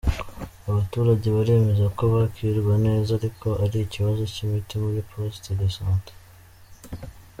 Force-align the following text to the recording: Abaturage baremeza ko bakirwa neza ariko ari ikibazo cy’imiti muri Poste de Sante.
Abaturage 0.69 1.27
baremeza 1.35 1.85
ko 1.97 2.03
bakirwa 2.13 2.73
neza 2.85 3.09
ariko 3.19 3.47
ari 3.63 3.77
ikibazo 3.85 4.21
cy’imiti 4.33 4.73
muri 4.83 4.99
Poste 5.09 5.49
de 5.59 5.67
Sante. 5.75 6.13